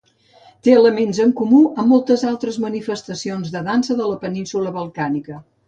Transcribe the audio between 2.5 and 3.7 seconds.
manifestacions de